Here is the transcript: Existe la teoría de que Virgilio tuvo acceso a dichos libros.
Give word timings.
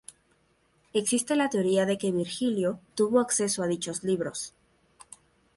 Existe 0.93 1.35
la 1.35 1.47
teoría 1.51 1.85
de 1.85 1.99
que 1.99 2.11
Virgilio 2.11 2.79
tuvo 2.95 3.19
acceso 3.19 3.61
a 3.61 3.67
dichos 3.67 4.03
libros. 4.03 4.55